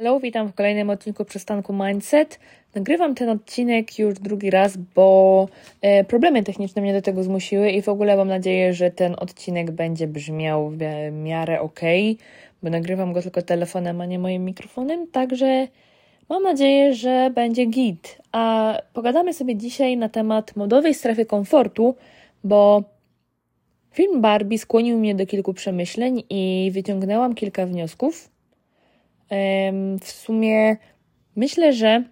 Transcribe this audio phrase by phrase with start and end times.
[0.00, 2.38] Hello, witam w kolejnym odcinku Przystanku Mindset.
[2.74, 5.48] Nagrywam ten odcinek już drugi raz, bo
[5.82, 9.70] e, problemy techniczne mnie do tego zmusiły i w ogóle mam nadzieję, że ten odcinek
[9.70, 11.80] będzie brzmiał w miarę ok,
[12.62, 15.68] bo nagrywam go tylko telefonem, a nie moim mikrofonem, także
[16.28, 18.18] mam nadzieję, że będzie git.
[18.32, 21.94] A pogadamy sobie dzisiaj na temat modowej strefy komfortu,
[22.44, 22.82] bo
[23.92, 28.39] film Barbie skłonił mnie do kilku przemyśleń i wyciągnęłam kilka wniosków
[30.00, 30.76] w sumie
[31.36, 32.04] myślę, że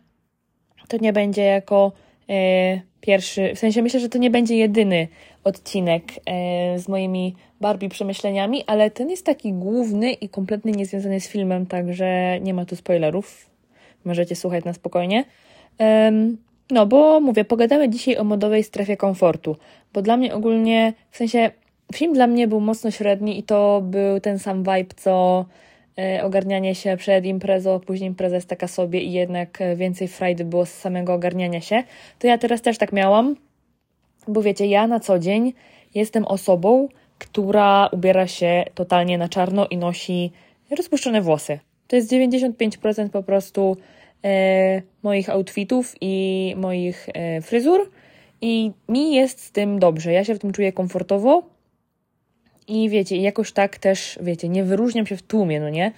[0.88, 1.92] to nie będzie jako
[2.28, 5.08] e, pierwszy, w sensie myślę, że to nie będzie jedyny
[5.44, 11.28] odcinek e, z moimi Barbie przemyśleniami, ale ten jest taki główny i kompletnie niezwiązany z
[11.28, 13.50] filmem, także nie ma tu spoilerów.
[14.04, 15.24] Możecie słuchać na spokojnie.
[16.70, 19.56] No, bo mówię, pogadamy dzisiaj o modowej strefie komfortu,
[19.92, 21.50] bo dla mnie ogólnie, w sensie,
[21.94, 25.44] film dla mnie był mocno średni i to był ten sam vibe, co
[26.22, 30.66] ogarnianie się przed imprezą, później impreza jest taka sobie i jednak e, więcej frajdy było
[30.66, 31.82] z samego ogarniania się,
[32.18, 33.36] to ja teraz też tak miałam,
[34.28, 35.52] bo wiecie, ja na co dzień
[35.94, 40.32] jestem osobą, która ubiera się totalnie na czarno i nosi
[40.76, 41.58] rozpuszczone włosy.
[41.88, 43.76] To jest 95% po prostu
[44.24, 47.90] e, moich outfitów i moich e, fryzur
[48.40, 50.12] i mi jest z tym dobrze.
[50.12, 51.42] Ja się w tym czuję komfortowo,
[52.68, 55.92] i wiecie, jakoś tak też, wiecie, nie wyróżniam się w tłumie, no nie?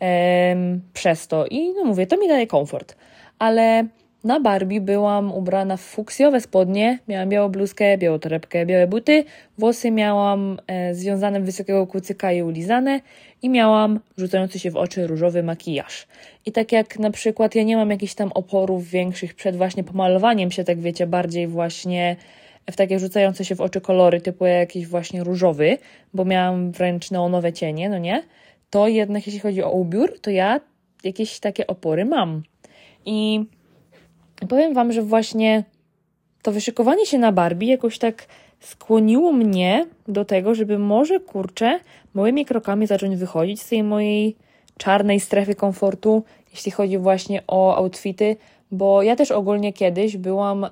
[0.00, 1.46] Ehm, przez to.
[1.46, 2.96] I no mówię, to mi daje komfort.
[3.38, 3.86] Ale
[4.24, 9.24] na Barbie byłam ubrana w fuksjowe spodnie, miałam białą bluzkę, białą torebkę, białe buty,
[9.58, 13.00] włosy miałam e, związane wysokiego kucyka i ulizane
[13.42, 16.06] i miałam rzucający się w oczy różowy makijaż.
[16.46, 20.50] I tak jak na przykład ja nie mam jakichś tam oporów większych przed właśnie pomalowaniem
[20.50, 22.16] się, tak wiecie, bardziej właśnie
[22.70, 25.78] w takie rzucające się w oczy kolory, typu jakiś właśnie różowy,
[26.14, 28.22] bo miałam wręcz neonowe cienie, no nie?
[28.70, 30.60] To jednak jeśli chodzi o ubiór, to ja
[31.04, 32.42] jakieś takie opory mam.
[33.06, 33.44] I
[34.48, 35.64] powiem Wam, że właśnie
[36.42, 38.26] to wyszykowanie się na Barbie jakoś tak
[38.60, 41.80] skłoniło mnie do tego, żeby może kurczę
[42.14, 44.36] małymi krokami zacząć wychodzić z tej mojej
[44.78, 48.36] czarnej strefy komfortu, jeśli chodzi właśnie o outfity,
[48.70, 50.66] bo ja też ogólnie kiedyś byłam,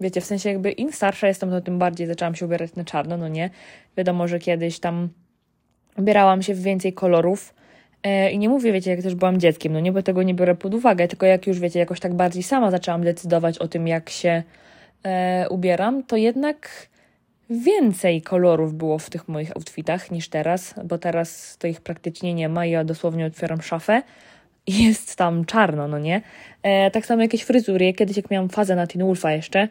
[0.00, 3.16] wiecie, w sensie jakby im starsza jestem, to tym bardziej zaczęłam się ubierać na czarno,
[3.16, 3.50] no nie?
[3.96, 5.08] Wiadomo, że kiedyś tam
[5.98, 7.54] ubierałam się w więcej kolorów
[8.02, 10.54] e, i nie mówię, wiecie, jak też byłam dzieckiem, no nie, bo tego nie biorę
[10.54, 14.10] pod uwagę, tylko jak już, wiecie, jakoś tak bardziej sama zaczęłam decydować o tym, jak
[14.10, 14.42] się
[15.04, 16.88] e, ubieram, to jednak
[17.50, 22.48] więcej kolorów było w tych moich outfitach niż teraz, bo teraz to ich praktycznie nie
[22.48, 22.66] ma.
[22.66, 24.02] Ja dosłownie otwieram szafę,
[24.66, 26.22] jest tam czarno, no nie?
[26.62, 27.92] E, tak samo jakieś fryzury.
[27.92, 29.68] Kiedyś jak miałam fazę na Teen Wolfa jeszcze,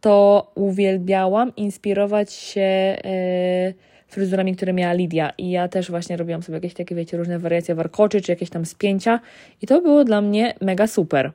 [0.00, 3.74] to uwielbiałam inspirować się e,
[4.08, 7.74] fryzurami, które miała Lidia i ja też właśnie robiłam sobie jakieś takie, wiecie, różne wariacje
[7.74, 9.20] warkoczy, czy jakieś tam spięcia
[9.62, 11.32] i to było dla mnie mega super.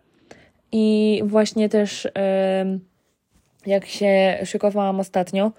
[0.72, 2.80] I właśnie też e,
[3.66, 5.52] jak się szykowałam ostatnio,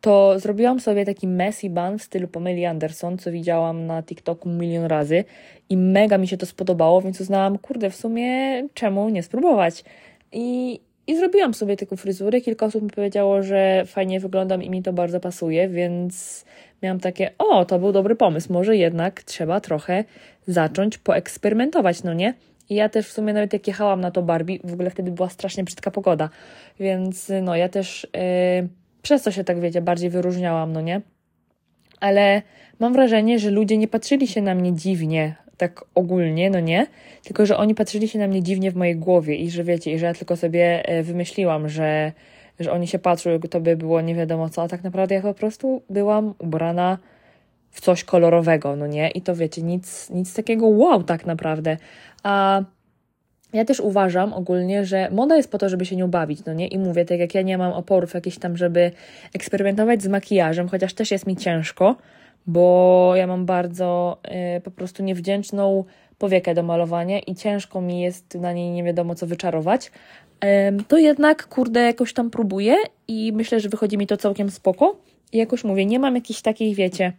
[0.00, 4.84] to zrobiłam sobie taki messy bun w stylu Pameli Anderson, co widziałam na TikToku milion
[4.84, 5.24] razy
[5.68, 9.84] i mega mi się to spodobało, więc uznałam, kurde, w sumie czemu nie spróbować?
[10.32, 12.40] I, i zrobiłam sobie taką fryzurę.
[12.40, 16.44] Kilka osób mi powiedziało, że fajnie wyglądam i mi to bardzo pasuje, więc
[16.82, 20.04] miałam takie, o, to był dobry pomysł, może jednak trzeba trochę
[20.46, 22.34] zacząć poeksperymentować, no nie?
[22.70, 25.28] I ja też w sumie nawet jak jechałam na to Barbie, w ogóle wtedy była
[25.28, 26.28] strasznie brzydka pogoda,
[26.80, 28.06] więc no ja też...
[28.14, 28.68] Yy,
[29.02, 31.00] przez co się tak, wiecie, bardziej wyróżniałam, no nie?
[32.00, 32.42] Ale
[32.78, 36.86] mam wrażenie, że ludzie nie patrzyli się na mnie dziwnie, tak ogólnie, no nie?
[37.24, 39.98] Tylko, że oni patrzyli się na mnie dziwnie w mojej głowie i że wiecie, i
[39.98, 42.12] że ja tylko sobie e, wymyśliłam, że,
[42.60, 45.34] że oni się patrzą, to by było nie wiadomo co, a tak naprawdę ja po
[45.34, 46.98] prostu byłam ubrana
[47.70, 49.10] w coś kolorowego, no nie?
[49.10, 51.76] I to wiecie, nic, nic takiego wow tak naprawdę.
[52.22, 52.62] A
[53.52, 56.66] ja też uważam ogólnie, że moda jest po to, żeby się nią bawić, no nie?
[56.66, 58.90] I mówię, tak jak ja nie mam oporów jakichś tam, żeby
[59.34, 61.96] eksperymentować z makijażem, chociaż też jest mi ciężko,
[62.46, 64.18] bo ja mam bardzo
[64.56, 65.84] y, po prostu niewdzięczną
[66.18, 69.90] powiekę do malowania i ciężko mi jest na niej nie wiadomo co wyczarować,
[70.88, 72.76] to jednak, kurde, jakoś tam próbuję
[73.08, 74.96] i myślę, że wychodzi mi to całkiem spoko.
[75.32, 77.12] I jakoś mówię, nie mam jakichś takich, wiecie,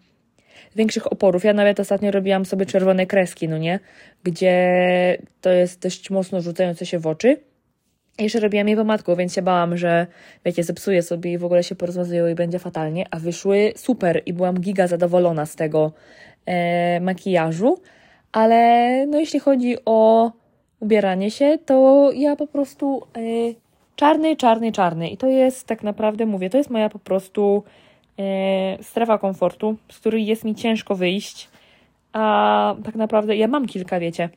[0.76, 1.44] większych oporów.
[1.44, 3.80] Ja nawet ostatnio robiłam sobie czerwone kreski, no nie?
[4.24, 7.38] Gdzie to jest dość mocno rzucające się w oczy.
[8.20, 10.08] Jeszcze robiłam je pomadką, więc się bałam, że
[10.46, 14.34] wiecie, zepsuję sobie i w ogóle się porozmazują i będzie fatalnie, a wyszły super i
[14.34, 15.92] byłam giga zadowolona z tego
[16.46, 17.78] e, makijażu,
[18.32, 20.32] ale no jeśli chodzi o
[20.80, 23.20] ubieranie się, to ja po prostu e,
[23.96, 27.64] czarny, czarny, czarny i to jest tak naprawdę, mówię, to jest moja po prostu
[28.82, 31.50] strefa komfortu, z której jest mi ciężko wyjść,
[32.14, 34.30] a tak naprawdę ja mam kilka, wiecie,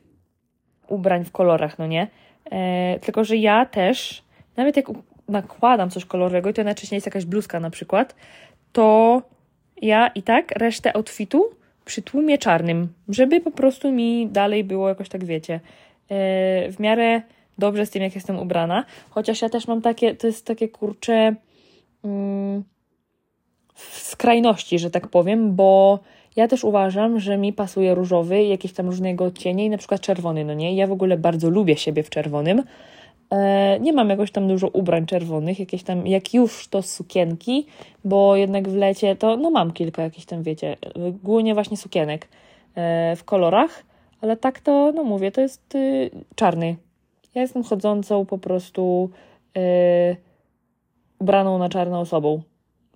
[0.87, 2.07] ubrań w kolorach, no nie?
[2.51, 4.23] E, tylko, że ja też,
[4.57, 4.85] nawet jak
[5.29, 8.15] nakładam coś kolorowego i to najczęściej jest jakaś bluzka na przykład,
[8.71, 9.21] to
[9.81, 11.49] ja i tak resztę outfitu
[11.85, 15.59] przytłumię czarnym, żeby po prostu mi dalej było jakoś tak, wiecie, e,
[16.71, 17.21] w miarę
[17.57, 18.85] dobrze z tym, jak jestem ubrana.
[19.09, 21.35] Chociaż ja też mam takie, to jest takie kurcze
[22.03, 22.63] mm,
[23.91, 25.99] skrajności, że tak powiem, bo
[26.35, 30.45] ja też uważam, że mi pasuje różowy, jakieś tam różnego odcienia i na przykład czerwony,
[30.45, 30.75] no nie?
[30.75, 32.63] Ja w ogóle bardzo lubię siebie w czerwonym.
[33.31, 37.67] E, nie mam jakoś tam dużo ubrań czerwonych, jakieś tam, jak już to sukienki,
[38.03, 40.77] bo jednak w lecie to, no mam kilka jakichś tam, wiecie,
[41.23, 42.27] głównie właśnie sukienek
[42.75, 43.83] e, w kolorach,
[44.23, 46.75] ale tak to, no mówię, to jest y, czarny.
[47.35, 49.09] Ja jestem chodzącą po prostu
[49.57, 50.15] y,
[51.19, 52.41] ubraną na czarną osobą.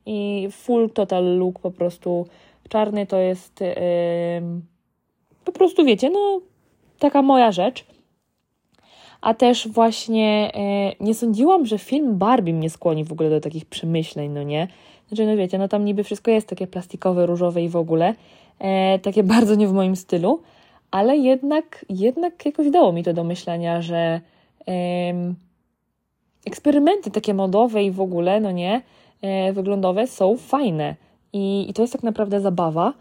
[0.07, 2.27] I full total look po prostu
[2.69, 3.75] czarny to jest y,
[5.45, 6.41] po prostu, wiecie, no
[6.99, 7.85] taka moja rzecz.
[9.21, 13.65] A też właśnie e, nie sądziłam, że film Barbie mnie skłoni w ogóle do takich
[13.65, 14.67] przemyśleń, no nie?
[15.07, 18.15] Znaczy, no wiecie, no tam niby wszystko jest takie plastikowe, różowe i w ogóle,
[18.59, 20.41] e, takie bardzo nie w moim stylu,
[20.91, 24.21] ale jednak, jednak jakoś dało mi to do myślenia, że
[26.45, 28.81] eksperymenty takie modowe i w ogóle, no nie,
[29.53, 30.95] wyglądowe są fajne
[31.33, 32.93] I, i to jest tak naprawdę zabawa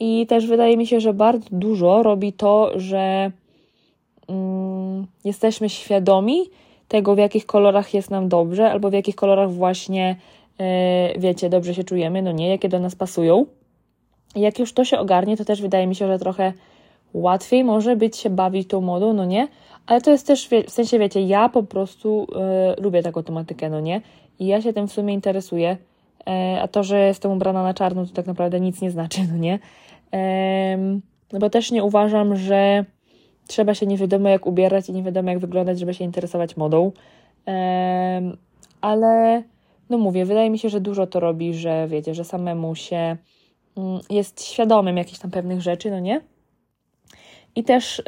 [0.00, 3.30] i też wydaje mi się, że bardzo dużo robi to, że
[4.28, 6.42] mm, jesteśmy świadomi
[6.88, 10.16] tego, w jakich kolorach jest nam dobrze, albo w jakich kolorach właśnie,
[10.58, 10.66] yy,
[11.18, 13.46] wiecie, dobrze się czujemy, no nie, jakie do nas pasują.
[14.34, 16.52] I jak już to się ogarnie, to też wydaje mi się, że trochę
[17.14, 19.48] łatwiej może być się bawić tą modą, no nie?
[19.86, 22.26] Ale to jest też, w sensie, wiecie, ja po prostu
[22.76, 24.00] yy, lubię taką tematykę, no nie?
[24.38, 25.76] I ja się tym w sumie interesuję.
[26.26, 29.36] Yy, a to, że jestem ubrana na czarno, to tak naprawdę nic nie znaczy, no
[29.36, 29.58] nie?
[31.32, 32.84] no bo też nie uważam, że
[33.46, 36.92] trzeba się nie wiadomo jak ubierać i nie wiadomo jak wyglądać, żeby się interesować modą.
[38.80, 39.42] ale
[39.90, 43.16] no mówię, wydaje mi się, że dużo to robi, że wiecie, że samemu się
[43.76, 46.20] mm, jest świadomym jakichś tam pewnych rzeczy, no nie?
[47.56, 48.02] I też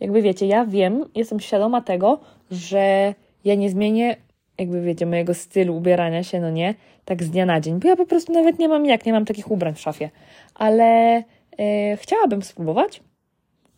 [0.00, 2.20] jakby wiecie, ja wiem, jestem świadoma tego,
[2.50, 3.14] że
[3.44, 4.16] ja nie zmienię
[4.58, 6.74] jakby wiecie, mojego stylu ubierania się, no nie,
[7.04, 9.24] tak z dnia na dzień, bo ja po prostu nawet nie mam jak, nie mam
[9.24, 10.10] takich ubrań w szafie,
[10.54, 11.22] ale
[11.58, 13.02] yy, chciałabym spróbować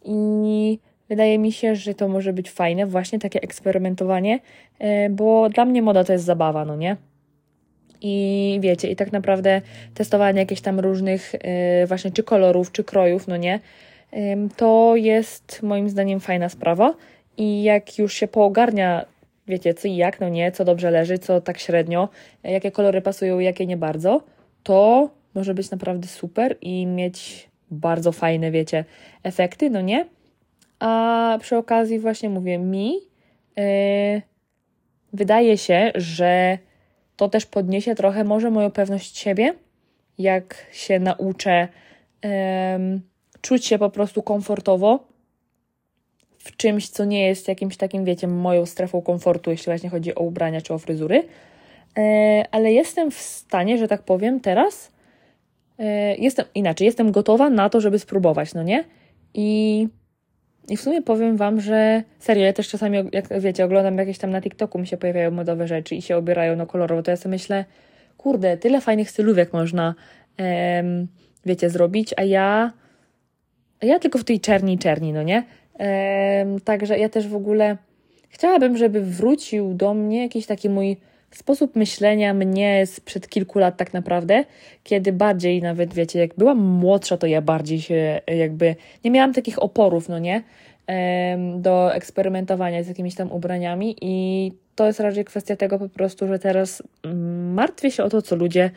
[0.05, 0.79] i
[1.09, 4.41] wydaje mi się, że to może być fajne, właśnie takie eksperymentowanie,
[4.81, 6.97] yy, bo dla mnie moda to jest zabawa, no nie?
[8.01, 9.63] I wiecie, i tak naprawdę
[9.95, 13.61] testowanie jakichś tam różnych yy, właśnie czy kolorów, czy krojów, no nie,
[14.57, 16.95] to jest moim zdaniem fajna sprawa.
[17.37, 19.05] I jak już się poogarnia
[19.49, 22.09] wiecie, co i jak, no nie, co dobrze leży, co tak średnio,
[22.43, 24.23] jakie kolory pasują, jakie nie bardzo,
[24.63, 28.85] to może być naprawdę super i mieć bardzo fajne, wiecie,
[29.23, 30.07] efekty, no nie?
[30.79, 32.93] A przy okazji właśnie mówię, mi
[33.57, 34.23] yy,
[35.13, 36.59] wydaje się, że
[37.17, 39.55] to też podniesie trochę może moją pewność siebie,
[40.19, 41.69] jak się nauczę
[42.25, 42.31] yy,
[43.41, 45.08] czuć się po prostu komfortowo
[46.49, 50.21] w czymś, co nie jest jakimś takim, wiecie, moją strefą komfortu, jeśli właśnie chodzi o
[50.21, 51.25] ubrania czy o fryzury.
[51.99, 54.93] E, ale jestem w stanie, że tak powiem, teraz
[55.79, 58.85] e, jestem inaczej, jestem gotowa na to, żeby spróbować, no nie?
[59.35, 59.89] I,
[60.69, 64.31] i w sumie powiem Wam, że serio, ja też czasami, jak wiecie, oglądam jakieś tam
[64.31, 67.31] na TikToku, mi się pojawiają modowe rzeczy i się obierają na kolorowo, to ja sobie
[67.31, 67.65] myślę,
[68.17, 69.95] kurde, tyle fajnych stylówek można,
[71.47, 72.73] wiecie, zrobić, a ja,
[73.83, 75.43] a ja tylko w tej czerni czerni, no nie?
[76.65, 77.77] Także ja też w ogóle
[78.29, 80.97] chciałabym, żeby wrócił do mnie jakiś taki mój
[81.31, 84.45] sposób myślenia mnie sprzed kilku lat tak naprawdę,
[84.85, 89.63] kiedy bardziej nawet, wiecie, jak byłam młodsza, to ja bardziej się jakby, nie miałam takich
[89.63, 90.43] oporów, no nie,
[91.57, 96.39] do eksperymentowania z jakimiś tam ubraniami i to jest raczej kwestia tego po prostu, że
[96.39, 96.83] teraz
[97.55, 98.71] martwię się o to, co ludzie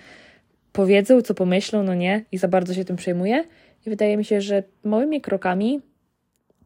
[0.74, 3.44] powiedzą, co pomyślą, no nie, i za bardzo się tym przejmuję.
[3.86, 5.82] I wydaje mi się, że małymi krokami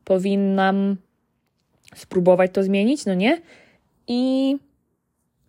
[0.06, 0.98] powinnam
[1.96, 3.42] spróbować to zmienić, no nie?
[4.08, 4.56] I,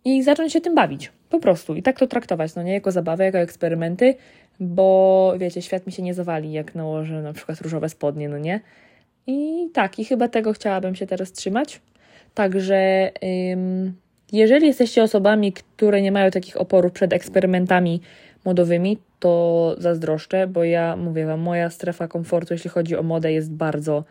[0.05, 1.11] i zacząć się tym bawić.
[1.29, 1.75] Po prostu.
[1.75, 2.73] I tak to traktować, no nie?
[2.73, 4.15] Jako zabawę, jako eksperymenty,
[4.59, 8.59] bo wiecie, świat mi się nie zawali, jak nałożę na przykład różowe spodnie, no nie?
[9.27, 11.81] I tak, i chyba tego chciałabym się teraz trzymać.
[12.33, 13.11] Także
[13.53, 13.93] ym,
[14.31, 18.01] jeżeli jesteście osobami, które nie mają takich oporów przed eksperymentami
[18.45, 23.51] modowymi, to zazdroszczę, bo ja mówię wam, moja strefa komfortu, jeśli chodzi o modę, jest
[23.51, 24.03] bardzo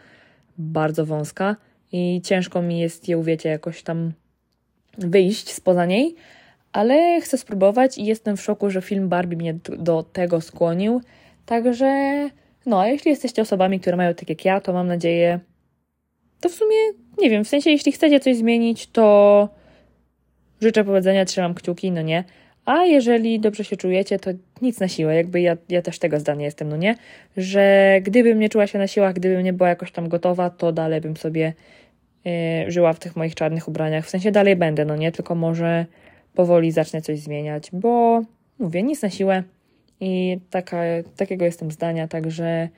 [0.59, 1.57] bardzo wąska
[1.93, 4.13] i ciężko mi jest ją, wiecie, jakoś tam
[4.99, 6.15] wyjść spoza niej,
[6.73, 11.01] ale chcę spróbować i jestem w szoku, że film Barbie mnie do tego skłonił.
[11.47, 12.31] Także,
[12.67, 15.41] no, a jeśli jesteście osobami, które mają tak jak ja, to mam nadzieję,
[16.41, 16.77] to w sumie
[17.19, 19.49] nie wiem, w sensie jeśli chcecie coś zmienić, to
[20.61, 22.25] życzę powodzenia, trzymam kciuki, no nie.
[22.67, 24.31] A jeżeli dobrze się czujecie, to
[24.63, 25.17] nic na siłę.
[25.17, 26.95] Jakby ja, ja też tego zdania jestem, no nie?
[27.37, 31.01] Że gdybym nie czuła się na siłach, gdybym nie była jakoś tam gotowa, to dalej
[31.01, 31.53] bym sobie
[32.25, 32.33] yy,
[32.71, 34.07] żyła w tych moich czarnych ubraniach.
[34.07, 35.13] W sensie dalej będę, no nie?
[35.13, 35.87] Tylko może
[36.35, 38.23] powoli zacznę coś zmieniać, bo
[38.59, 39.43] mówię, nic na siłę
[40.01, 40.83] i taka,
[41.17, 42.69] takiego jestem zdania, także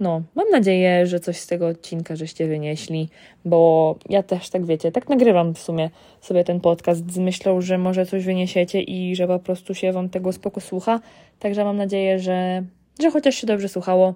[0.00, 3.08] no, mam nadzieję, że coś z tego odcinka żeście wynieśli,
[3.44, 5.90] bo ja też tak wiecie, tak nagrywam w sumie
[6.20, 10.08] sobie ten podcast z myślą, że może coś wyniesiecie i że po prostu się wam
[10.08, 11.00] tego spoko słucha.
[11.38, 12.62] Także mam nadzieję, że,
[13.00, 14.14] że chociaż się dobrze słuchało.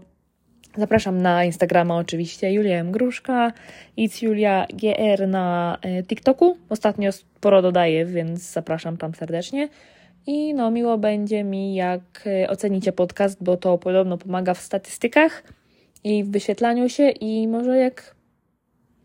[0.77, 2.93] Zapraszam na Instagrama oczywiście, Julia M.
[2.93, 3.53] Gruszka,
[3.99, 6.57] It's Julia GR na e, TikToku.
[6.69, 9.69] Ostatnio sporo dodaję, więc zapraszam tam serdecznie.
[10.27, 15.43] I no, miło będzie mi, jak e, ocenicie podcast, bo to podobno pomaga w statystykach
[16.05, 18.15] i w wyświetlaniu się i może jak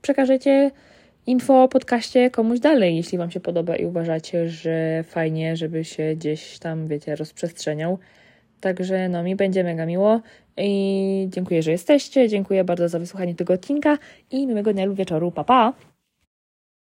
[0.01, 0.71] przekażecie
[1.25, 6.15] info o podcaście komuś dalej, jeśli Wam się podoba i uważacie, że fajnie, żeby się
[6.15, 7.99] gdzieś tam, wiecie, rozprzestrzeniał.
[8.61, 10.21] Także no, mi będzie mega miło
[10.57, 12.29] i dziękuję, że jesteście.
[12.29, 13.97] Dziękuję bardzo za wysłuchanie tego odcinka
[14.31, 15.31] i miłego dnia lub wieczoru.
[15.31, 15.73] Pa, pa!